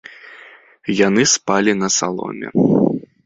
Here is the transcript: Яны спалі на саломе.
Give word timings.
Яны 1.07 1.23
спалі 1.35 1.71
на 1.81 1.89
саломе. 1.99 2.47